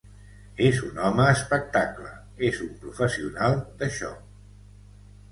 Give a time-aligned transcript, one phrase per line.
[0.67, 2.13] És un home espectacle,
[2.47, 3.53] és un professional
[3.83, 4.09] d’això.